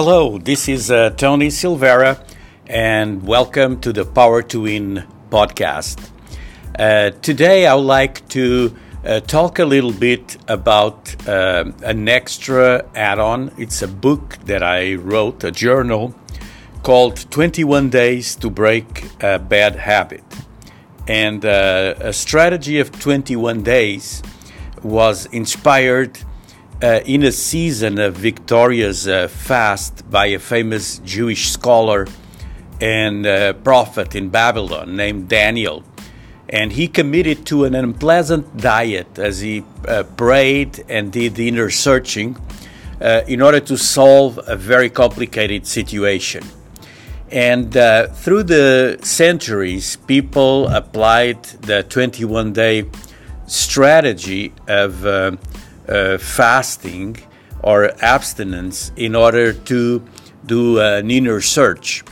[0.00, 2.24] Hello, this is uh, Tony Silvera,
[2.68, 5.98] and welcome to the Power to Win podcast.
[6.78, 12.88] Uh, today, I would like to uh, talk a little bit about uh, an extra
[12.94, 13.50] add on.
[13.58, 16.14] It's a book that I wrote, a journal
[16.84, 20.22] called 21 Days to Break a Bad Habit.
[21.08, 24.22] And uh, a strategy of 21 days
[24.80, 26.20] was inspired
[26.82, 32.06] uh, in a season of victorious uh, fast by a famous Jewish scholar
[32.80, 35.82] and uh, prophet in Babylon named Daniel.
[36.48, 41.68] And he committed to an unpleasant diet as he uh, prayed and did the inner
[41.68, 42.36] searching
[43.00, 46.44] uh, in order to solve a very complicated situation.
[47.30, 52.84] And uh, through the centuries, people applied the 21 day
[53.46, 55.04] strategy of
[55.88, 57.16] uh, uh, fasting
[57.62, 60.02] or abstinence in order to
[60.46, 62.04] do an inner search.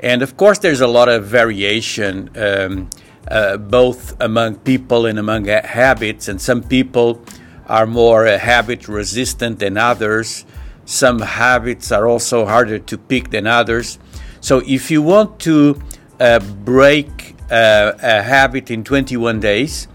[0.00, 2.90] And of course, there's a lot of variation um,
[3.28, 7.20] uh, both among people and among habits, and some people
[7.66, 10.44] are more uh, habit resistant than others.
[10.84, 13.98] Some habits are also harder to pick than others.
[14.40, 15.82] So if you want to
[16.20, 19.88] uh, break uh, a habit in 21 days,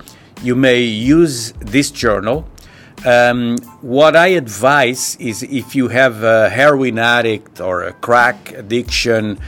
[0.44, 2.50] you may use this journal.
[3.04, 9.40] Um, what I advise is if you have a heroin addict or a crack addiction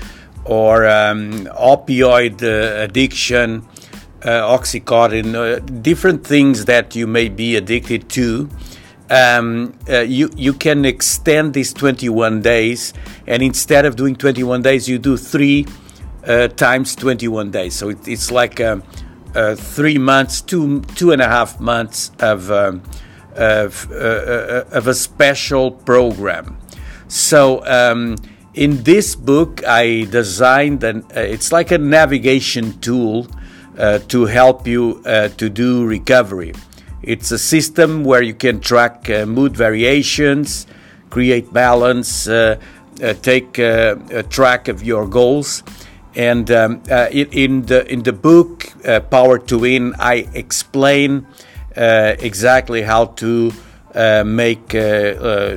[0.44, 3.68] or um, opioid uh, addiction,
[4.24, 8.50] uh, Oxycontin, uh, different things that you may be addicted to,
[9.10, 12.94] um, uh, you you can extend these 21 days,
[13.28, 15.68] and instead of doing 21 days, you do three
[16.26, 17.76] uh, times 21 days.
[17.76, 18.78] So it, it's like uh,
[19.36, 22.82] uh, three months, two two and a half months of um,
[23.36, 26.58] of, uh, of a special program.
[27.08, 27.66] So.
[27.66, 28.16] Um,
[28.56, 31.04] in this book, I designed an.
[31.10, 33.26] it's like a navigation tool
[34.10, 36.54] to help you to do recovery.
[37.04, 40.66] It's a system where you can track uh, mood variations,
[41.10, 42.62] create balance, uh,
[43.04, 45.64] uh, take uh, a track of your goals.
[46.16, 51.28] And um, uh, in the in the book uh, Power to Win, I explain
[51.76, 53.52] exactly how to
[54.26, 54.72] make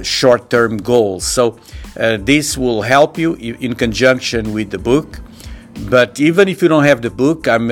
[0.03, 1.27] short-term goals.
[1.27, 1.59] So
[1.95, 5.21] this will help you in conjunction with the book.
[5.89, 7.71] But even if you don't have the book, I'm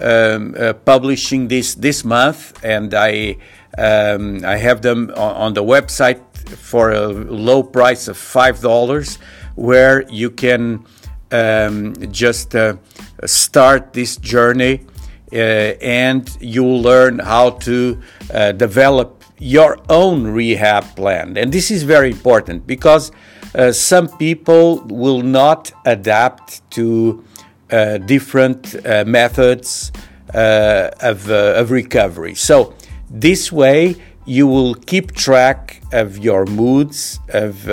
[0.00, 3.36] um, uh, publishing this this month, and I
[3.78, 9.18] um, I have them on, on, the website for a low price of five dollars,
[9.54, 10.84] where you can
[11.30, 12.76] um, just uh,
[13.24, 14.93] start this journey, uh,
[15.32, 18.00] and you'll learn how to
[18.32, 21.36] uh, develop your own rehab plan.
[21.36, 23.10] And this is very important because
[23.54, 27.24] uh, some people will not adapt to
[27.70, 29.90] uh, different uh, methods
[30.32, 32.34] uh, of, of recovery.
[32.34, 32.74] So,
[33.08, 33.96] this way,
[34.26, 37.66] you will keep track of your moods, of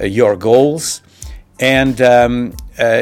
[0.00, 1.02] your goals,
[1.58, 2.54] and um,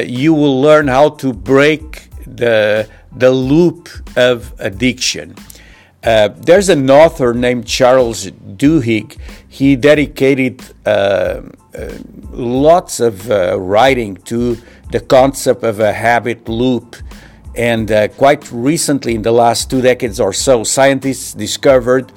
[0.05, 5.35] you will learn how to break the, the loop of addiction.
[6.03, 9.17] Uh, there's an author named Charles Duhigg.
[9.47, 11.41] He dedicated uh, uh,
[12.31, 14.57] lots of writing to
[14.91, 16.95] the concept of a habit loop.
[17.55, 22.11] And uh, quite recently, in the last two decades or so, scientists discovered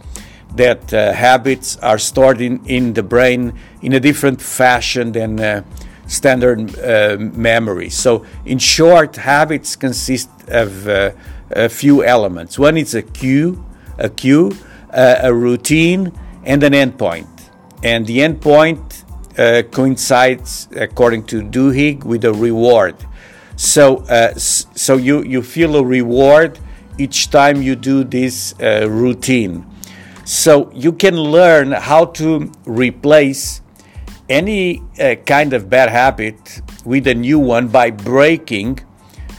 [0.55, 3.53] that uh, habits are stored in, in the brain
[3.83, 5.65] in a different fashion than uh,
[6.07, 7.91] standard uh, memory.
[7.91, 11.13] So, in short, habits consist of uh,
[11.51, 12.59] a few elements.
[12.59, 13.65] One is a cue,
[13.99, 14.53] a cue,
[14.93, 16.13] uh, a routine,
[16.45, 17.29] and an endpoint.
[17.83, 19.05] And the endpoint
[19.39, 22.97] uh, coincides, according to Duhigg, with a reward.
[23.57, 26.59] So, uh, so you, you feel a reward
[26.99, 29.67] each time you do this uh, routine.
[30.25, 33.61] So you can learn how to replace
[34.29, 38.81] any uh, kind of bad habit with a new one by breaking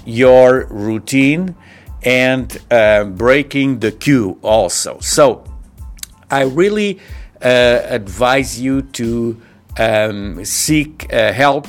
[0.05, 1.55] your routine
[2.03, 4.99] and uh, breaking the cue also.
[4.99, 5.43] So
[6.29, 6.99] I really
[7.41, 9.41] uh, advise you to
[9.77, 11.67] um, seek uh, help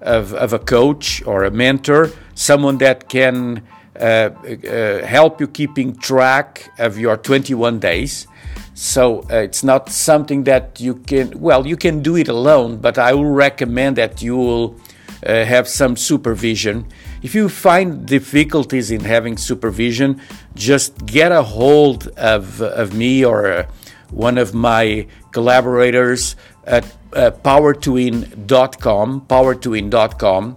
[0.00, 3.62] of, of, a coach or a mentor, someone that can
[3.98, 8.26] uh, uh, help you keeping track of your 21 days.
[8.74, 12.98] So uh, it's not something that you can, well, you can do it alone, but
[12.98, 14.80] I will recommend that you will
[15.24, 16.86] uh, have some supervision.
[17.22, 20.20] If you find difficulties in having supervision,
[20.54, 23.66] just get a hold of, of me or uh,
[24.10, 30.56] one of my collaborators at uh, power2win.com, power2win.com,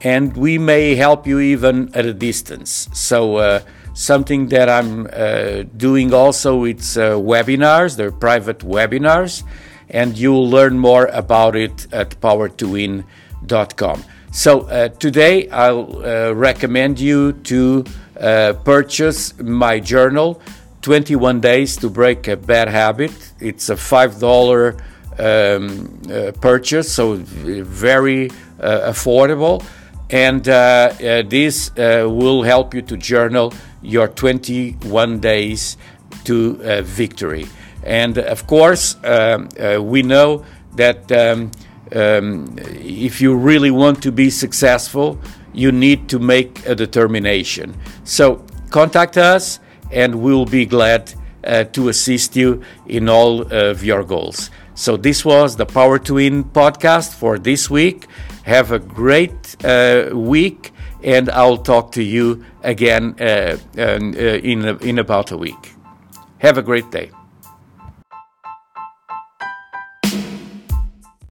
[0.00, 2.88] and we may help you even at a distance.
[2.94, 3.60] So, uh,
[3.94, 9.42] something that I'm uh, doing also it's uh, webinars, they're private webinars,
[9.88, 14.04] and you'll learn more about it at power2win.com.
[14.32, 17.84] So, uh, today I'll uh, recommend you to
[18.64, 20.40] purchase my journal.
[20.82, 23.12] 21 Days to Break a Bad Habit.
[23.38, 24.80] It's a $5
[25.18, 29.64] um, uh, purchase, so very uh, affordable.
[30.08, 35.76] And uh, uh this uh, will help you to journal your 21 days
[36.24, 37.46] to uh, victory.
[37.82, 39.48] And of course, um,
[39.80, 40.44] we know
[40.76, 41.50] that um,
[41.94, 45.18] um, if you really want to be successful,
[45.52, 47.74] you need to make a determination.
[48.04, 49.60] So contact us
[49.90, 51.12] and we'll be glad
[51.44, 54.50] uh, to assist you in all of your goals.
[54.74, 58.06] So, this was the Power to Win podcast for this week.
[58.44, 64.64] Have a great uh, week, and I'll talk to you again uh, uh, uh in,
[64.64, 65.74] uh, in about a week.
[66.38, 67.10] Have a great day.